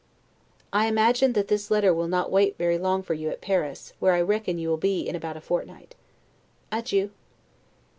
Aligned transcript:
I 0.73 0.87
imagine 0.87 1.33
that 1.33 1.47
this 1.47 1.69
letter 1.69 1.93
will 1.93 2.07
not 2.07 2.31
wait 2.31 2.57
for 2.57 2.63
you 2.63 2.69
very 2.79 2.79
long 2.79 3.05
at 3.07 3.39
Paris, 3.39 3.93
where 3.99 4.13
I 4.13 4.21
reckon 4.21 4.57
you 4.57 4.67
will 4.69 4.77
be 4.77 5.01
in 5.07 5.15
about 5.15 5.37
a 5.37 5.41
fortnight. 5.41 5.93
Adieu. 6.71 7.11